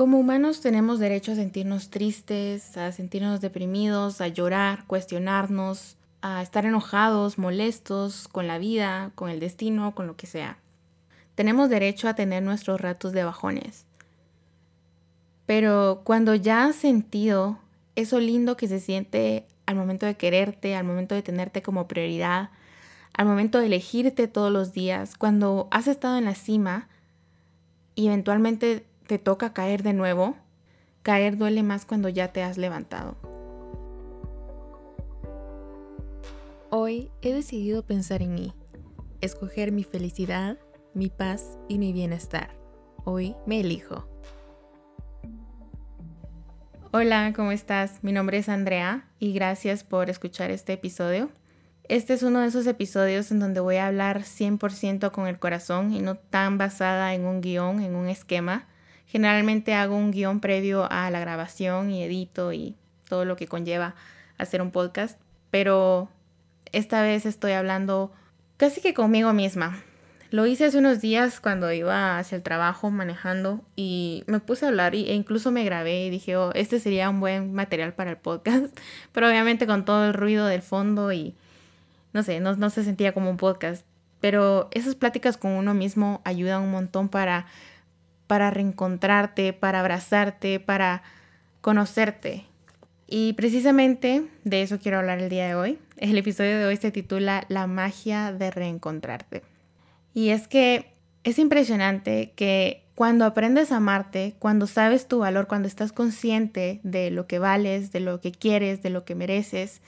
Como 0.00 0.18
humanos 0.18 0.62
tenemos 0.62 0.98
derecho 0.98 1.32
a 1.32 1.34
sentirnos 1.34 1.90
tristes, 1.90 2.78
a 2.78 2.90
sentirnos 2.90 3.42
deprimidos, 3.42 4.22
a 4.22 4.28
llorar, 4.28 4.86
cuestionarnos, 4.86 5.98
a 6.22 6.40
estar 6.40 6.64
enojados, 6.64 7.36
molestos 7.36 8.26
con 8.26 8.46
la 8.46 8.56
vida, 8.56 9.12
con 9.14 9.28
el 9.28 9.40
destino, 9.40 9.94
con 9.94 10.06
lo 10.06 10.16
que 10.16 10.26
sea. 10.26 10.56
Tenemos 11.34 11.68
derecho 11.68 12.08
a 12.08 12.14
tener 12.14 12.42
nuestros 12.42 12.80
ratos 12.80 13.12
de 13.12 13.24
bajones. 13.24 13.84
Pero 15.44 16.00
cuando 16.02 16.34
ya 16.34 16.64
has 16.64 16.76
sentido 16.76 17.58
eso 17.94 18.20
lindo 18.20 18.56
que 18.56 18.68
se 18.68 18.80
siente 18.80 19.44
al 19.66 19.76
momento 19.76 20.06
de 20.06 20.16
quererte, 20.16 20.76
al 20.76 20.84
momento 20.84 21.14
de 21.14 21.20
tenerte 21.20 21.60
como 21.60 21.88
prioridad, 21.88 22.48
al 23.12 23.26
momento 23.26 23.58
de 23.58 23.66
elegirte 23.66 24.28
todos 24.28 24.50
los 24.50 24.72
días, 24.72 25.14
cuando 25.18 25.68
has 25.70 25.88
estado 25.88 26.16
en 26.16 26.24
la 26.24 26.34
cima 26.34 26.88
y 27.94 28.06
eventualmente 28.06 28.86
te 29.10 29.18
toca 29.18 29.52
caer 29.52 29.82
de 29.82 29.92
nuevo, 29.92 30.36
caer 31.02 31.36
duele 31.36 31.64
más 31.64 31.84
cuando 31.84 32.08
ya 32.08 32.28
te 32.28 32.44
has 32.44 32.56
levantado. 32.56 33.16
Hoy 36.70 37.10
he 37.20 37.32
decidido 37.32 37.84
pensar 37.84 38.22
en 38.22 38.36
mí, 38.36 38.54
escoger 39.20 39.72
mi 39.72 39.82
felicidad, 39.82 40.58
mi 40.94 41.08
paz 41.08 41.58
y 41.68 41.78
mi 41.78 41.92
bienestar. 41.92 42.54
Hoy 43.04 43.34
me 43.46 43.58
elijo. 43.58 44.08
Hola, 46.92 47.32
¿cómo 47.34 47.50
estás? 47.50 48.04
Mi 48.04 48.12
nombre 48.12 48.38
es 48.38 48.48
Andrea 48.48 49.08
y 49.18 49.32
gracias 49.32 49.82
por 49.82 50.08
escuchar 50.08 50.52
este 50.52 50.74
episodio. 50.74 51.32
Este 51.88 52.12
es 52.12 52.22
uno 52.22 52.38
de 52.38 52.46
esos 52.46 52.68
episodios 52.68 53.32
en 53.32 53.40
donde 53.40 53.58
voy 53.58 53.74
a 53.74 53.88
hablar 53.88 54.20
100% 54.20 55.10
con 55.10 55.26
el 55.26 55.40
corazón 55.40 55.92
y 55.92 55.98
no 55.98 56.14
tan 56.14 56.58
basada 56.58 57.12
en 57.12 57.24
un 57.24 57.40
guion, 57.40 57.80
en 57.80 57.96
un 57.96 58.06
esquema, 58.06 58.68
Generalmente 59.10 59.74
hago 59.74 59.96
un 59.96 60.12
guion 60.12 60.38
previo 60.38 60.86
a 60.90 61.10
la 61.10 61.18
grabación 61.18 61.90
y 61.90 62.04
edito 62.04 62.52
y 62.52 62.76
todo 63.08 63.24
lo 63.24 63.34
que 63.34 63.48
conlleva 63.48 63.96
hacer 64.38 64.62
un 64.62 64.70
podcast, 64.70 65.18
pero 65.50 66.08
esta 66.70 67.02
vez 67.02 67.26
estoy 67.26 67.52
hablando 67.52 68.12
casi 68.56 68.80
que 68.80 68.94
conmigo 68.94 69.32
misma. 69.32 69.82
Lo 70.30 70.46
hice 70.46 70.66
hace 70.66 70.78
unos 70.78 71.00
días 71.00 71.40
cuando 71.40 71.72
iba 71.72 72.20
hacia 72.20 72.36
el 72.36 72.44
trabajo 72.44 72.88
manejando 72.92 73.64
y 73.74 74.22
me 74.28 74.38
puse 74.38 74.64
a 74.64 74.68
hablar 74.68 74.94
e 74.94 75.12
incluso 75.12 75.50
me 75.50 75.64
grabé 75.64 76.06
y 76.06 76.10
dije, 76.10 76.36
oh, 76.36 76.52
este 76.54 76.78
sería 76.78 77.10
un 77.10 77.18
buen 77.18 77.52
material 77.52 77.94
para 77.94 78.10
el 78.10 78.16
podcast, 78.16 78.66
pero 79.12 79.28
obviamente 79.28 79.66
con 79.66 79.84
todo 79.84 80.06
el 80.06 80.14
ruido 80.14 80.46
del 80.46 80.62
fondo 80.62 81.10
y 81.10 81.34
no 82.12 82.22
sé, 82.22 82.38
no, 82.38 82.54
no 82.54 82.70
se 82.70 82.84
sentía 82.84 83.12
como 83.12 83.28
un 83.28 83.38
podcast. 83.38 83.84
Pero 84.20 84.68
esas 84.70 84.94
pláticas 84.94 85.36
con 85.36 85.52
uno 85.52 85.74
mismo 85.74 86.20
ayudan 86.24 86.62
un 86.62 86.70
montón 86.70 87.08
para 87.08 87.46
para 88.30 88.52
reencontrarte, 88.52 89.52
para 89.52 89.80
abrazarte, 89.80 90.60
para 90.60 91.02
conocerte. 91.62 92.44
Y 93.08 93.32
precisamente 93.32 94.22
de 94.44 94.62
eso 94.62 94.78
quiero 94.78 94.98
hablar 94.98 95.18
el 95.18 95.28
día 95.28 95.48
de 95.48 95.56
hoy. 95.56 95.78
El 95.96 96.16
episodio 96.16 96.56
de 96.56 96.64
hoy 96.64 96.76
se 96.76 96.92
titula 96.92 97.42
La 97.48 97.66
magia 97.66 98.32
de 98.32 98.52
reencontrarte. 98.52 99.42
Y 100.14 100.28
es 100.28 100.46
que 100.46 100.92
es 101.24 101.40
impresionante 101.40 102.32
que 102.36 102.84
cuando 102.94 103.24
aprendes 103.24 103.72
a 103.72 103.78
amarte, 103.78 104.36
cuando 104.38 104.68
sabes 104.68 105.08
tu 105.08 105.18
valor, 105.18 105.48
cuando 105.48 105.66
estás 105.66 105.92
consciente 105.92 106.78
de 106.84 107.10
lo 107.10 107.26
que 107.26 107.40
vales, 107.40 107.90
de 107.90 107.98
lo 107.98 108.20
que 108.20 108.30
quieres, 108.30 108.80
de 108.80 108.90
lo 108.90 109.04
que 109.04 109.16
mereces, 109.16 109.80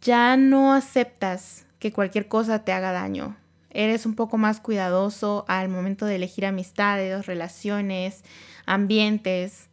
ya 0.00 0.36
no 0.36 0.72
aceptas 0.72 1.66
que 1.80 1.90
cualquier 1.90 2.28
cosa 2.28 2.60
te 2.60 2.70
haga 2.70 2.92
daño 2.92 3.36
eres 3.74 4.06
un 4.06 4.14
poco 4.14 4.38
más 4.38 4.60
cuidadoso 4.60 5.44
al 5.48 5.68
momento 5.68 6.06
de 6.06 6.16
elegir 6.16 6.46
amistades, 6.46 7.26
relaciones, 7.26 8.24
ambientes. 8.64 9.68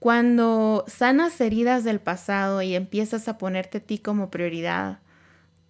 Cuando 0.00 0.84
sanas 0.88 1.40
heridas 1.40 1.84
del 1.84 2.00
pasado 2.00 2.62
y 2.62 2.74
empiezas 2.74 3.28
a 3.28 3.38
ponerte 3.38 3.78
a 3.78 3.80
ti 3.80 3.98
como 3.98 4.30
prioridad, 4.30 4.98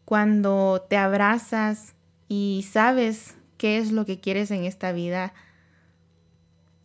cuando 0.04 0.86
te 0.88 0.96
abrazas 0.96 1.94
y 2.28 2.64
sabes 2.70 3.34
qué 3.58 3.78
es 3.78 3.92
lo 3.92 4.06
que 4.06 4.20
quieres 4.20 4.50
en 4.50 4.64
esta 4.64 4.92
vida, 4.92 5.34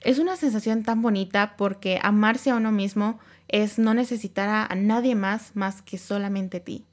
es 0.01 0.17
una 0.17 0.35
sensación 0.35 0.83
tan 0.83 1.01
bonita 1.01 1.55
porque 1.57 1.99
amarse 2.01 2.49
a 2.49 2.55
uno 2.55 2.71
mismo 2.71 3.19
es 3.47 3.77
no 3.77 3.93
necesitar 3.93 4.49
a, 4.49 4.75
nadie 4.75 5.13
más 5.13 5.55
más 5.55 5.81
que 5.81 5.97
solamente 5.97 6.59
ti. 6.59 6.85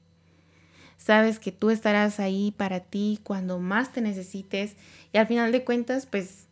Sabes 0.99 1.39
que 1.39 1.53
tú 1.53 1.69
estarás 1.69 2.19
ahí 2.19 2.53
para 2.57 2.81
ti 2.81 3.21
cuando 3.23 3.57
más 3.57 3.93
te 3.93 4.01
necesites 4.01 4.75
y 5.13 5.17
al 5.17 5.27
final 5.27 5.53
de 5.53 5.63
cuentas, 5.63 6.05
pues 6.05 6.47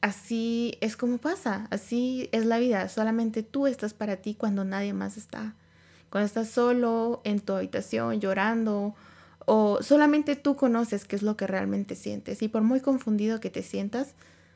así 0.00 0.78
es 0.80 0.96
como 0.96 1.18
pasa, 1.18 1.68
así 1.70 2.30
es 2.32 2.46
la 2.46 2.58
vida, 2.58 2.88
solamente 2.88 3.42
tú 3.42 3.66
estás 3.66 3.92
para 3.92 4.16
ti 4.16 4.34
cuando 4.34 4.64
nadie 4.64 4.94
más 4.94 5.18
está. 5.18 5.54
Cuando 6.08 6.24
estás 6.26 6.48
solo 6.48 7.20
en 7.24 7.40
tu 7.40 7.52
habitación 7.52 8.20
llorando 8.20 8.94
o 9.44 9.82
solamente 9.82 10.34
tú 10.34 10.56
conoces 10.56 11.04
qué 11.04 11.16
es 11.16 11.22
lo 11.22 11.36
que 11.36 11.46
realmente 11.46 11.94
sientes 11.94 12.40
y 12.40 12.48
por 12.48 12.62
muy 12.62 12.80
confundido 12.80 13.38
que 13.38 13.50
te 13.50 13.62
sientas, 13.62 14.14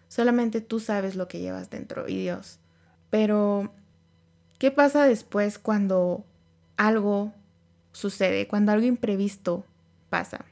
solamente 0.08 0.62
tú 0.62 0.80
sabes 0.80 1.16
lo 1.16 1.28
que 1.28 1.40
llevas 1.40 1.68
dentro 1.68 2.08
y 2.08 2.16
Dios. 2.16 2.60
Pero, 3.10 3.74
¿qué 4.58 4.70
pasa 4.70 5.04
después 5.04 5.58
cuando 5.58 6.24
algo 6.78 7.34
sucede, 7.98 8.46
cuando 8.46 8.70
algo 8.70 8.86
imprevisto 8.86 9.64
pasa. 10.08 10.44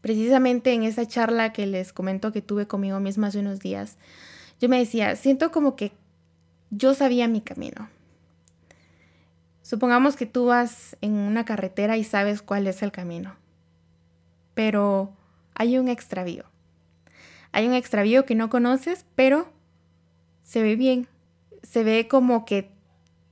Precisamente 0.00 0.72
en 0.72 0.82
esa 0.82 1.06
charla 1.06 1.52
que 1.52 1.66
les 1.66 1.92
comento 1.92 2.32
que 2.32 2.42
tuve 2.42 2.66
conmigo 2.66 2.98
misma 2.98 3.28
hace 3.28 3.38
unos 3.38 3.60
días, 3.60 3.96
yo 4.60 4.68
me 4.68 4.78
decía, 4.78 5.14
siento 5.14 5.52
como 5.52 5.76
que 5.76 5.92
yo 6.70 6.94
sabía 6.94 7.28
mi 7.28 7.40
camino. 7.40 7.88
Supongamos 9.62 10.16
que 10.16 10.26
tú 10.26 10.46
vas 10.46 10.96
en 11.00 11.12
una 11.12 11.44
carretera 11.44 11.96
y 11.96 12.04
sabes 12.04 12.42
cuál 12.42 12.66
es 12.66 12.82
el 12.82 12.90
camino, 12.90 13.36
pero 14.54 15.12
hay 15.54 15.78
un 15.78 15.88
extravío. 15.88 16.44
Hay 17.52 17.66
un 17.66 17.74
extravío 17.74 18.24
que 18.24 18.34
no 18.34 18.50
conoces, 18.50 19.04
pero 19.14 19.52
se 20.42 20.62
ve 20.62 20.74
bien. 20.74 21.06
Se 21.62 21.84
ve 21.84 22.08
como 22.08 22.44
que 22.44 22.70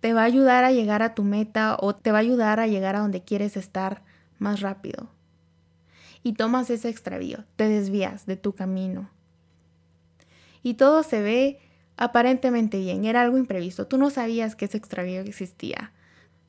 te 0.06 0.12
va 0.12 0.20
a 0.22 0.26
ayudar 0.26 0.62
a 0.62 0.70
llegar 0.70 1.02
a 1.02 1.16
tu 1.16 1.24
meta 1.24 1.76
o 1.80 1.96
te 1.96 2.12
va 2.12 2.18
a 2.18 2.20
ayudar 2.20 2.60
a 2.60 2.68
llegar 2.68 2.94
a 2.94 3.00
donde 3.00 3.24
quieres 3.24 3.56
estar 3.56 4.04
más 4.38 4.60
rápido. 4.60 5.08
Y 6.22 6.34
tomas 6.34 6.70
ese 6.70 6.88
extravío, 6.90 7.44
te 7.56 7.68
desvías 7.68 8.24
de 8.24 8.36
tu 8.36 8.54
camino. 8.54 9.10
Y 10.62 10.74
todo 10.74 11.02
se 11.02 11.22
ve 11.22 11.58
aparentemente 11.96 12.78
bien, 12.78 13.04
era 13.04 13.22
algo 13.22 13.36
imprevisto. 13.36 13.88
Tú 13.88 13.98
no 13.98 14.10
sabías 14.10 14.54
que 14.54 14.66
ese 14.66 14.76
extravío 14.76 15.22
existía. 15.22 15.90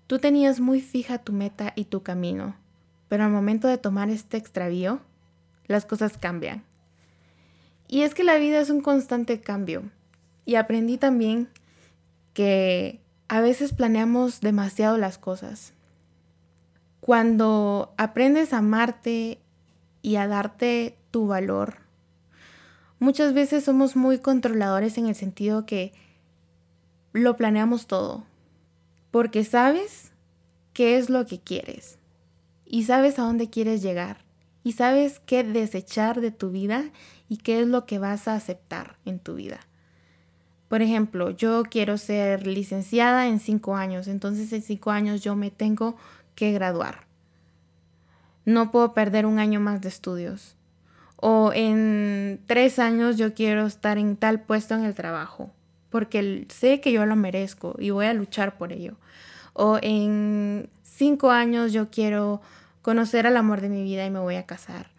Tú 0.05 0.19
tenías 0.19 0.59
muy 0.59 0.79
fija 0.79 1.17
tu 1.17 1.33
meta 1.33 1.73
y 1.75 1.85
tu 1.85 2.03
camino, 2.03 2.55
pero 3.07 3.23
al 3.23 3.31
momento 3.31 3.67
de 3.67 3.79
tomar 3.79 4.11
este 4.11 4.37
extravío, 4.37 5.01
las 5.65 5.87
cosas 5.87 6.19
cambian. 6.19 6.63
Y 7.87 8.01
es 8.03 8.13
que 8.13 8.23
la 8.23 8.37
vida 8.37 8.59
es 8.59 8.69
un 8.69 8.81
constante 8.81 9.41
cambio. 9.41 9.89
Y 10.45 10.57
aprendí 10.57 10.99
también 10.99 11.49
que 12.35 13.01
a 13.29 13.41
veces 13.41 13.73
planeamos 13.73 14.41
demasiado 14.41 14.97
las 14.97 15.17
cosas. 15.17 15.73
Cuando 16.99 17.93
aprendes 17.97 18.53
a 18.53 18.59
amarte 18.59 19.39
y 20.01 20.15
a 20.15 20.27
darte 20.27 20.97
tu 21.11 21.27
valor, 21.27 21.77
muchas 22.99 23.33
veces 23.33 23.63
somos 23.63 23.95
muy 23.95 24.19
controladores 24.19 24.97
en 24.97 25.07
el 25.07 25.15
sentido 25.15 25.65
que 25.65 25.93
lo 27.13 27.35
planeamos 27.35 27.87
todo, 27.87 28.23
porque 29.11 29.43
sabes 29.43 30.11
qué 30.73 30.97
es 30.97 31.09
lo 31.09 31.25
que 31.25 31.39
quieres 31.39 31.97
y 32.65 32.83
sabes 32.83 33.19
a 33.19 33.23
dónde 33.23 33.49
quieres 33.49 33.81
llegar 33.81 34.25
y 34.63 34.73
sabes 34.73 35.19
qué 35.25 35.43
desechar 35.43 36.21
de 36.21 36.31
tu 36.31 36.51
vida 36.51 36.91
y 37.29 37.37
qué 37.37 37.61
es 37.61 37.67
lo 37.67 37.85
que 37.85 37.99
vas 37.99 38.27
a 38.27 38.35
aceptar 38.35 38.97
en 39.05 39.19
tu 39.19 39.35
vida. 39.35 39.66
Por 40.67 40.81
ejemplo, 40.81 41.29
yo 41.29 41.63
quiero 41.63 41.97
ser 41.97 42.45
licenciada 42.45 43.27
en 43.27 43.39
cinco 43.39 43.75
años, 43.75 44.07
entonces 44.07 44.51
en 44.51 44.61
cinco 44.61 44.91
años 44.91 45.21
yo 45.21 45.35
me 45.35 45.49
tengo 45.49 45.95
que 46.35 46.51
graduar. 46.51 47.07
No 48.45 48.71
puedo 48.71 48.93
perder 48.93 49.25
un 49.25 49.39
año 49.39 49.59
más 49.59 49.81
de 49.81 49.89
estudios. 49.89 50.55
O 51.15 51.51
en 51.53 52.39
tres 52.45 52.79
años 52.79 53.17
yo 53.17 53.33
quiero 53.33 53.65
estar 53.65 53.97
en 53.97 54.17
tal 54.17 54.41
puesto 54.41 54.75
en 54.75 54.83
el 54.83 54.93
trabajo, 54.93 55.51
porque 55.89 56.45
sé 56.49 56.79
que 56.79 56.91
yo 56.91 57.05
lo 57.05 57.15
merezco 57.15 57.75
y 57.79 57.89
voy 57.89 58.05
a 58.05 58.13
luchar 58.13 58.57
por 58.57 58.71
ello. 58.71 58.97
O 59.53 59.79
en 59.81 60.69
cinco 60.83 61.31
años 61.31 61.73
yo 61.73 61.89
quiero 61.89 62.41
conocer 62.81 63.25
al 63.25 63.37
amor 63.37 63.61
de 63.61 63.69
mi 63.69 63.83
vida 63.83 64.05
y 64.05 64.11
me 64.11 64.19
voy 64.19 64.35
a 64.35 64.45
casar. 64.45 64.91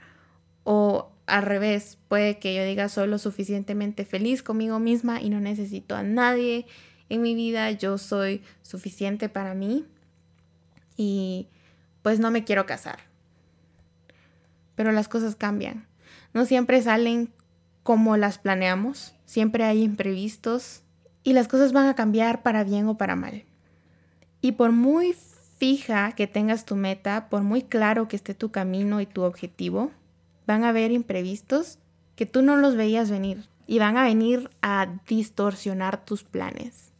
O 0.64 1.10
al 1.28 1.42
revés, 1.42 1.98
puede 2.08 2.38
que 2.38 2.54
yo 2.54 2.64
diga 2.64 2.88
soy 2.88 3.06
lo 3.06 3.18
suficientemente 3.18 4.04
feliz 4.04 4.42
conmigo 4.42 4.78
misma 4.78 5.20
y 5.20 5.30
no 5.30 5.40
necesito 5.40 5.94
a 5.94 6.02
nadie 6.02 6.66
en 7.08 7.22
mi 7.22 7.34
vida, 7.34 7.70
yo 7.70 7.98
soy 7.98 8.42
suficiente 8.62 9.28
para 9.28 9.54
mí 9.54 9.86
y 10.96 11.48
pues 12.02 12.18
no 12.18 12.30
me 12.30 12.44
quiero 12.44 12.66
casar. 12.66 13.00
Pero 14.74 14.92
las 14.92 15.08
cosas 15.08 15.36
cambian. 15.36 15.86
No 16.34 16.44
siempre 16.44 16.82
salen 16.82 17.32
como 17.82 18.16
las 18.16 18.38
planeamos, 18.38 19.14
siempre 19.24 19.64
hay 19.64 19.82
imprevistos 19.82 20.82
y 21.22 21.32
las 21.32 21.48
cosas 21.48 21.72
van 21.72 21.86
a 21.86 21.94
cambiar 21.94 22.42
para 22.42 22.64
bien 22.64 22.86
o 22.86 22.98
para 22.98 23.16
mal. 23.16 23.44
Y 24.40 24.52
por 24.52 24.72
muy 24.72 25.14
fija 25.58 26.12
que 26.12 26.26
tengas 26.26 26.64
tu 26.64 26.76
meta, 26.76 27.28
por 27.28 27.42
muy 27.42 27.62
claro 27.62 28.08
que 28.08 28.16
esté 28.16 28.34
tu 28.34 28.50
camino 28.50 29.00
y 29.00 29.06
tu 29.06 29.22
objetivo, 29.22 29.90
van 30.48 30.64
a 30.64 30.70
haber 30.70 30.90
imprevistos 30.90 31.78
que 32.16 32.24
tú 32.24 32.40
no 32.40 32.56
los 32.56 32.74
veías 32.74 33.10
venir 33.10 33.46
y 33.66 33.78
van 33.78 33.98
a 33.98 34.04
venir 34.04 34.50
a 34.62 34.98
distorsionar 35.06 36.06
tus 36.06 36.24
planes. 36.24 36.90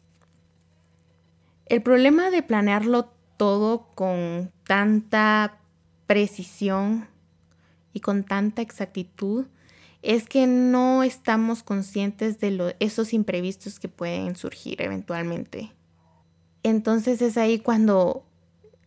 El 1.65 1.83
problema 1.83 2.31
de 2.31 2.43
planearlo 2.43 3.11
todo 3.39 3.89
con 3.95 4.53
tanta 4.67 5.61
precisión 6.06 7.09
y 7.95 8.00
con 8.00 8.23
tanta 8.23 8.61
exactitud 8.61 9.47
es 10.03 10.29
que 10.29 10.47
no 10.47 11.03
estamos 11.03 11.62
conscientes 11.62 12.39
de 12.41 12.77
esos 12.81 13.15
imprevistos 13.15 13.81
que 13.81 13.89
pueden 13.89 14.37
surgir 14.37 14.83
eventualmente. 14.83 15.73
Entonces 16.62 17.23
es 17.23 17.39
ahí 17.39 17.61
cuando 17.61 18.25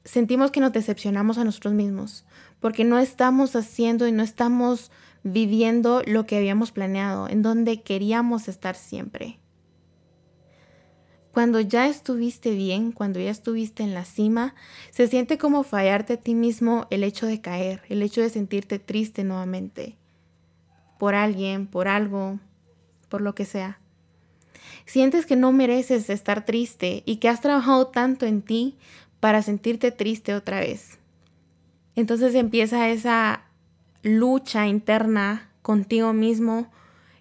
sentimos 0.04 0.52
que 0.52 0.60
nos 0.60 0.74
decepcionamos 0.74 1.38
a 1.38 1.44
nosotros 1.44 1.74
mismos, 1.74 2.26
porque 2.60 2.84
no 2.84 3.00
estamos 3.00 3.56
haciendo 3.56 4.08
y 4.08 4.12
no 4.12 4.24
estamos 4.24 4.92
viviendo 5.24 6.02
lo 6.06 6.26
que 6.26 6.38
habíamos 6.38 6.72
planeado, 6.72 7.28
en 7.28 7.42
donde 7.42 7.82
queríamos 7.82 8.48
estar 8.48 8.76
siempre. 8.76 9.40
Cuando 11.32 11.62
ya 11.62 11.88
estuviste 11.88 12.52
bien, 12.52 12.92
cuando 12.92 13.20
ya 13.20 13.30
estuviste 13.30 13.84
en 13.84 13.94
la 13.94 14.04
cima, 14.04 14.54
se 14.90 15.08
siente 15.08 15.38
como 15.38 15.64
fallarte 15.64 16.14
a 16.14 16.18
ti 16.18 16.36
mismo 16.36 16.88
el 16.90 17.04
hecho 17.04 17.26
de 17.26 17.40
caer, 17.40 17.84
el 17.88 18.02
hecho 18.02 18.22
de 18.22 18.30
sentirte 18.30 18.80
triste 18.80 19.24
nuevamente, 19.24 19.96
por 21.00 21.16
alguien, 21.16 21.68
por 21.68 21.88
algo, 21.88 22.40
por 23.08 23.22
lo 23.22 23.34
que 23.34 23.46
sea. 23.46 23.80
Sientes 24.86 25.26
que 25.26 25.38
no 25.38 25.54
mereces 25.54 26.10
estar 26.10 26.44
triste 26.44 27.02
y 27.06 27.18
que 27.18 27.30
has 27.30 27.40
trabajado 27.40 27.88
tanto 27.88 28.26
en 28.26 28.42
ti 28.42 28.78
para 29.22 29.42
sentirte 29.42 29.92
triste 29.92 30.34
otra 30.34 30.60
vez. 30.60 31.00
Entonces 31.96 32.36
empieza 32.36 32.90
esa 32.90 33.46
lucha 34.04 34.68
interna 34.68 35.50
contigo 35.62 36.12
mismo 36.12 36.70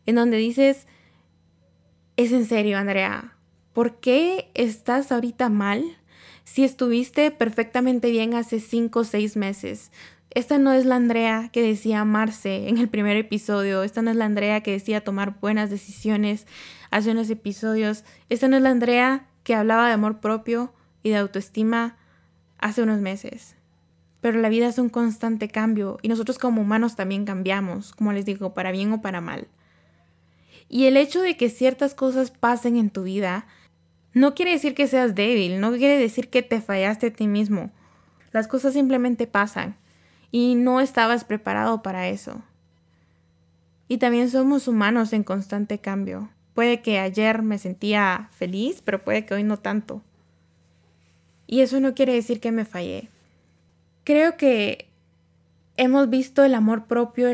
en 0.06 0.17
donde 0.17 0.38
dices, 0.38 0.88
es 2.17 2.32
en 2.32 2.47
serio, 2.47 2.79
Andrea, 2.79 3.37
¿por 3.73 4.00
qué 4.00 4.50
estás 4.55 5.12
ahorita 5.12 5.49
mal 5.50 5.85
si 6.44 6.64
estuviste 6.64 7.31
perfectamente 7.31 8.11
bien 8.11 8.35
hace 8.35 8.61
cinco 8.61 9.00
o 9.00 9.05
seis 9.05 9.37
meses? 9.37 9.93
Esta 10.31 10.58
no 10.58 10.73
es 10.73 10.87
la 10.87 10.96
Andrea 10.96 11.50
que 11.53 11.61
decía 11.61 12.00
amarse 12.00 12.69
en 12.69 12.79
el 12.79 12.88
primer 12.88 13.17
episodio, 13.17 13.82
esta 13.82 14.00
no 14.00 14.11
es 14.11 14.17
la 14.17 14.25
Andrea 14.25 14.62
que 14.62 14.73
decía 14.73 15.05
tomar 15.05 15.38
buenas 15.41 15.70
decisiones 15.70 16.46
hace 16.91 17.11
unos 17.11 17.29
episodios, 17.31 18.05
esta 18.31 18.49
no 18.49 18.56
es 18.56 18.62
la 18.62 18.70
Andrea 18.70 19.26
que 19.43 19.55
hablaba 19.55 19.87
de 19.88 19.93
amor 19.93 20.20
propio 20.20 20.73
y 21.02 21.11
de 21.11 21.17
autoestima 21.17 21.97
hace 22.58 22.82
unos 22.82 23.00
meses. 23.00 23.56
Pero 24.20 24.41
la 24.41 24.49
vida 24.49 24.69
es 24.69 24.79
un 24.79 24.91
constante 24.91 25.49
cambio 25.49 25.99
y 26.02 26.08
nosotros 26.08 26.38
como 26.38 26.62
humanos 26.62 26.97
también 26.97 27.25
cambiamos, 27.25 27.93
como 27.93 28.12
les 28.12 28.26
digo, 28.26 28.52
para 28.55 28.70
bien 28.70 28.93
o 28.93 29.00
para 29.00 29.20
mal. 29.20 29.49
Y 30.69 30.85
el 30.85 30.97
hecho 30.97 31.20
de 31.20 31.37
que 31.37 31.49
ciertas 31.49 31.94
cosas 31.94 32.31
pasen 32.31 32.76
en 32.76 32.91
tu 32.91 33.02
vida 33.02 33.47
no 34.12 34.35
quiere 34.35 34.52
decir 34.52 34.75
que 34.75 34.88
seas 34.88 35.14
débil, 35.14 35.61
no 35.61 35.73
quiere 35.73 35.99
decir 35.99 36.29
que 36.29 36.43
te 36.43 36.61
fallaste 36.61 37.08
a 37.08 37.12
ti 37.12 37.26
mismo. 37.26 37.70
Las 38.32 38.49
cosas 38.49 38.75
simplemente 38.75 39.26
pasan 39.26 39.76
y 40.31 40.55
no 40.55 40.81
estabas 40.81 41.25
preparado 41.25 41.82
para 41.82 42.08
eso. 42.08 42.43
Y 43.88 43.99
también 43.99 44.31
somos 44.31 44.69
humanos 44.69 45.12
en 45.12 45.25
constante 45.25 45.79
cambio. 45.79 46.31
Puede 46.55 46.82
que 46.82 46.99
ayer 46.99 47.43
me 47.43 47.58
sentía 47.58 48.29
feliz, 48.32 48.82
pero 48.85 49.03
puede 49.03 49.25
que 49.26 49.35
hoy 49.35 49.43
no 49.43 49.56
tanto. 49.56 50.03
Y 51.52 51.62
eso 51.62 51.81
no 51.81 51.97
quiere 51.97 52.12
decir 52.12 52.38
que 52.38 52.52
me 52.52 52.64
fallé. 52.64 53.08
Creo 54.05 54.37
que 54.37 54.87
hemos 55.76 56.08
visto 56.08 56.44
el 56.44 56.55
amor 56.55 56.85
propio 56.85 57.29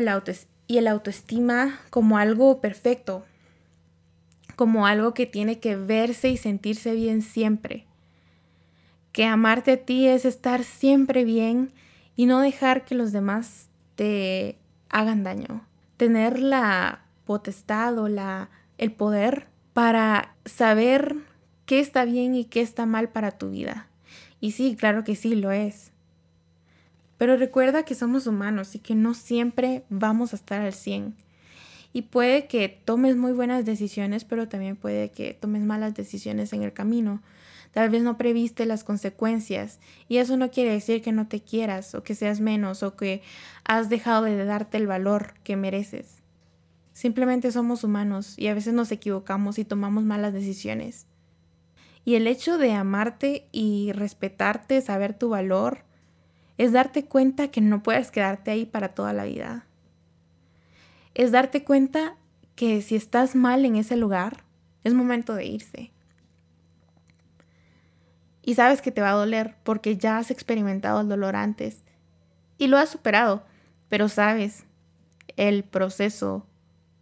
y 0.65 0.77
el 0.79 0.87
autoestima 0.87 1.79
como 1.91 2.17
algo 2.17 2.59
perfecto, 2.59 3.23
como 4.55 4.87
algo 4.87 5.13
que 5.13 5.27
tiene 5.27 5.59
que 5.59 5.75
verse 5.75 6.29
y 6.29 6.37
sentirse 6.37 6.95
bien 6.95 7.21
siempre. 7.21 7.85
Que 9.11 9.25
amarte 9.25 9.73
a 9.73 9.85
ti 9.85 10.07
es 10.07 10.25
estar 10.25 10.63
siempre 10.63 11.23
bien 11.23 11.71
y 12.15 12.25
no 12.25 12.39
dejar 12.39 12.85
que 12.85 12.95
los 12.95 13.11
demás 13.11 13.69
te 13.93 14.57
hagan 14.89 15.21
daño. 15.21 15.63
Tener 15.95 16.39
la 16.39 17.05
potestad 17.23 17.99
o 17.99 18.07
la, 18.07 18.49
el 18.79 18.91
poder 18.91 19.45
para 19.73 20.33
saber 20.45 21.17
qué 21.67 21.79
está 21.79 22.03
bien 22.03 22.33
y 22.33 22.45
qué 22.45 22.61
está 22.61 22.87
mal 22.87 23.09
para 23.09 23.29
tu 23.37 23.51
vida. 23.51 23.87
Y 24.39 24.51
sí, 24.51 24.75
claro 24.75 25.03
que 25.03 25.15
sí, 25.15 25.35
lo 25.35 25.51
es. 25.51 25.91
Pero 27.17 27.37
recuerda 27.37 27.83
que 27.83 27.95
somos 27.95 28.27
humanos 28.27 28.75
y 28.75 28.79
que 28.79 28.95
no 28.95 29.13
siempre 29.13 29.83
vamos 29.89 30.33
a 30.33 30.35
estar 30.35 30.61
al 30.61 30.73
100. 30.73 31.15
Y 31.93 32.03
puede 32.03 32.47
que 32.47 32.69
tomes 32.69 33.15
muy 33.15 33.31
buenas 33.31 33.65
decisiones, 33.65 34.23
pero 34.23 34.47
también 34.47 34.75
puede 34.75 35.09
que 35.09 35.33
tomes 35.33 35.63
malas 35.63 35.95
decisiones 35.95 36.53
en 36.53 36.61
el 36.61 36.73
camino. 36.73 37.23
Tal 37.71 37.89
vez 37.89 38.03
no 38.03 38.17
previste 38.17 38.65
las 38.65 38.83
consecuencias 38.83 39.79
y 40.07 40.17
eso 40.17 40.37
no 40.37 40.51
quiere 40.51 40.71
decir 40.71 41.01
que 41.01 41.11
no 41.11 41.27
te 41.27 41.41
quieras 41.41 41.95
o 41.95 42.03
que 42.03 42.15
seas 42.15 42.39
menos 42.39 42.81
o 42.83 42.95
que 42.95 43.21
has 43.65 43.89
dejado 43.89 44.23
de 44.23 44.45
darte 44.45 44.77
el 44.77 44.87
valor 44.87 45.33
que 45.43 45.55
mereces. 45.55 46.21
Simplemente 46.93 47.51
somos 47.51 47.83
humanos 47.83 48.33
y 48.37 48.47
a 48.47 48.53
veces 48.53 48.73
nos 48.73 48.91
equivocamos 48.91 49.59
y 49.59 49.65
tomamos 49.65 50.03
malas 50.03 50.33
decisiones. 50.33 51.05
Y 52.07 52.15
el 52.15 52.25
hecho 52.25 52.57
de 52.57 52.71
amarte 52.71 53.49
y 53.51 53.91
respetarte, 53.91 54.79
saber 54.79 55.13
tu 55.13 55.27
valor, 55.27 55.79
es 56.57 56.71
darte 56.71 57.03
cuenta 57.03 57.49
que 57.49 57.59
no 57.59 57.83
puedes 57.83 58.11
quedarte 58.11 58.49
ahí 58.49 58.65
para 58.65 58.95
toda 58.95 59.11
la 59.11 59.25
vida. 59.25 59.65
Es 61.15 61.33
darte 61.33 61.65
cuenta 61.65 62.15
que 62.55 62.81
si 62.81 62.95
estás 62.95 63.35
mal 63.35 63.65
en 63.65 63.75
ese 63.75 63.97
lugar, 63.97 64.45
es 64.85 64.93
momento 64.93 65.35
de 65.35 65.47
irse. 65.47 65.91
Y 68.41 68.55
sabes 68.55 68.81
que 68.81 68.93
te 68.93 69.01
va 69.01 69.09
a 69.09 69.15
doler 69.15 69.57
porque 69.63 69.97
ya 69.97 70.17
has 70.17 70.31
experimentado 70.31 71.01
el 71.01 71.09
dolor 71.09 71.35
antes 71.35 71.83
y 72.57 72.67
lo 72.67 72.77
has 72.77 72.87
superado, 72.87 73.43
pero 73.89 74.07
sabes 74.07 74.63
el 75.35 75.65
proceso 75.65 76.47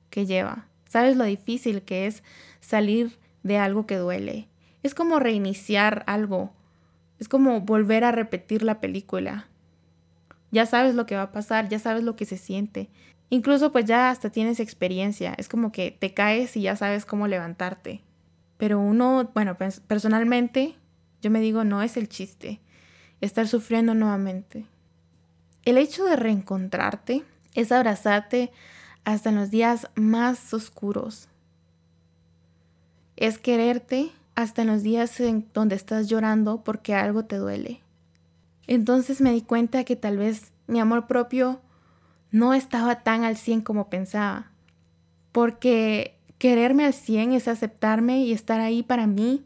que 0.09 0.25
lleva. 0.25 0.67
Sabes 0.89 1.15
lo 1.15 1.25
difícil 1.25 1.83
que 1.83 2.07
es 2.07 2.23
salir 2.59 3.19
de 3.43 3.59
algo 3.59 3.85
que 3.85 3.97
duele 3.97 4.49
es 4.85 4.93
como 4.93 5.19
reiniciar 5.19 6.03
algo. 6.05 6.53
Es 7.17 7.27
como 7.27 7.61
volver 7.61 8.03
a 8.03 8.11
repetir 8.11 8.61
la 8.61 8.79
película. 8.79 9.47
Ya 10.51 10.67
sabes 10.67 10.93
lo 10.93 11.07
que 11.07 11.15
va 11.15 11.23
a 11.23 11.31
pasar, 11.31 11.69
ya 11.69 11.79
sabes 11.79 12.03
lo 12.03 12.15
que 12.15 12.25
se 12.25 12.37
siente. 12.37 12.91
Incluso 13.31 13.71
pues 13.71 13.85
ya 13.85 14.11
hasta 14.11 14.29
tienes 14.29 14.59
experiencia. 14.59 15.33
Es 15.39 15.49
como 15.49 15.71
que 15.71 15.89
te 15.89 16.13
caes 16.13 16.55
y 16.55 16.61
ya 16.61 16.75
sabes 16.75 17.03
cómo 17.03 17.27
levantarte. 17.27 18.03
Pero 18.57 18.79
uno, 18.79 19.31
bueno, 19.33 19.57
personalmente 19.87 20.75
yo 21.19 21.31
me 21.31 21.39
digo, 21.39 21.63
no 21.63 21.81
es 21.81 21.97
el 21.97 22.07
chiste. 22.07 22.61
Estar 23.21 23.47
sufriendo 23.47 23.95
nuevamente. 23.95 24.67
El 25.63 25.79
hecho 25.79 26.05
de 26.05 26.15
reencontrarte 26.15 27.23
es 27.55 27.71
abrazarte 27.71 28.51
hasta 29.03 29.29
en 29.29 29.35
los 29.35 29.49
días 29.49 29.89
más 29.95 30.53
oscuros. 30.53 31.27
Es 33.15 33.39
quererte 33.39 34.11
hasta 34.35 34.61
en 34.61 34.67
los 34.67 34.83
días 34.83 35.19
en 35.19 35.47
donde 35.53 35.75
estás 35.75 36.07
llorando 36.07 36.63
porque 36.63 36.93
algo 36.93 37.25
te 37.25 37.37
duele. 37.37 37.81
Entonces 38.67 39.21
me 39.21 39.31
di 39.31 39.41
cuenta 39.41 39.83
que 39.83 39.95
tal 39.95 40.17
vez 40.17 40.51
mi 40.67 40.79
amor 40.79 41.07
propio 41.07 41.61
no 42.31 42.53
estaba 42.53 43.03
tan 43.03 43.23
al 43.23 43.37
100 43.37 43.61
como 43.61 43.89
pensaba. 43.89 44.51
Porque 45.31 46.17
quererme 46.37 46.85
al 46.85 46.93
100 46.93 47.33
es 47.33 47.47
aceptarme 47.47 48.19
y 48.19 48.33
estar 48.33 48.59
ahí 48.59 48.83
para 48.83 49.07
mí, 49.07 49.45